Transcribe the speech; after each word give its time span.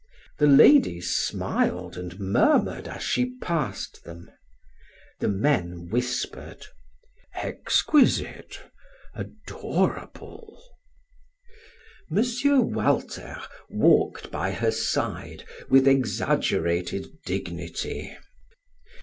The 0.39 0.47
ladies 0.47 1.15
smiled 1.15 1.95
and 1.95 2.19
murmured 2.19 2.87
as 2.87 3.03
she 3.03 3.35
passed 3.37 4.03
them. 4.03 4.31
The 5.19 5.27
men 5.27 5.89
whispered: 5.91 6.65
"Exquisite, 7.35 8.59
adorable!" 9.13 10.59
M. 12.09 12.23
Walter 12.73 13.39
walked 13.69 14.31
by 14.31 14.53
her 14.53 14.71
side 14.71 15.43
with 15.69 15.87
exaggerated 15.87 17.05
dignity. 17.27 18.17